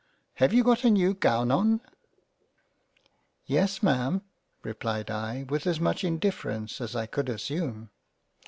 Have 0.37 0.51
you 0.51 0.63
got 0.63 0.83
a 0.83 0.89
new 0.89 1.13
Gown 1.13 1.51
on?" 1.51 1.79
"Yes 3.45 3.83
Ma'am." 3.83 4.23
replied 4.63 5.11
I 5.11 5.45
with 5.47 5.67
as 5.67 5.79
much 5.79 6.03
indifference 6.03 6.81
as 6.81 6.95
I 6.95 7.05
could 7.05 7.29
assume. 7.29 7.91